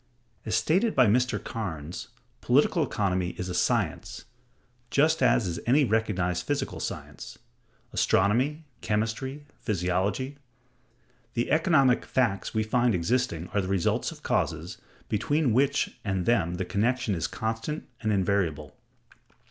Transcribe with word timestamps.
As 0.47 0.55
stated 0.55 0.95
by 0.95 1.05
Mr. 1.05 1.37
Cairnes,(161) 1.39 2.07
political 2.41 2.81
economy 2.81 3.35
is 3.37 3.49
a 3.49 3.53
science 3.53 4.25
just 4.89 5.21
as 5.21 5.45
is 5.45 5.59
any 5.67 5.85
recognized 5.85 6.47
physical 6.47 6.79
science—astronomy, 6.79 8.63
chemistry, 8.81 9.45
physiology. 9.59 10.37
The 11.35 11.51
economic 11.51 12.03
"facts 12.05 12.51
we 12.51 12.63
find 12.63 12.95
existing 12.95 13.47
are 13.49 13.61
the 13.61 13.67
results 13.67 14.11
of 14.11 14.23
causes, 14.23 14.79
between 15.07 15.53
which 15.53 15.95
and 16.03 16.25
them 16.25 16.55
the 16.55 16.65
connection 16.65 17.13
is 17.13 17.27
constant 17.27 17.87
and 18.01 18.11
invariable. 18.11 18.73